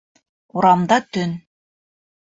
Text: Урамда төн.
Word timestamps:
Урамда 0.55 0.97
төн. 1.11 1.39